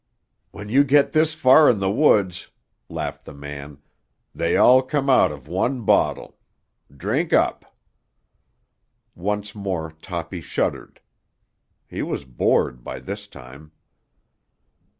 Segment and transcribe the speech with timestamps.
[0.49, 2.47] "When you get this far in the woods,"
[2.89, 3.77] laughed the man,
[4.33, 6.39] "they all come out of one bottle.
[6.91, 7.77] Drink up."
[9.13, 11.01] Once more Toppy shuddered.
[11.87, 13.73] He was bored by this time.